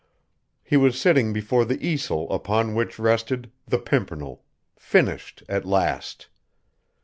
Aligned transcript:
He 0.63 0.77
was 0.77 0.99
sitting 0.99 1.31
before 1.31 1.63
the 1.63 1.77
easel 1.79 2.27
upon 2.33 2.73
which 2.73 2.97
rested 2.97 3.51
"The 3.67 3.77
Pimpernel," 3.77 4.43
finished 4.75 5.43
at 5.47 5.63
last! 5.63 6.27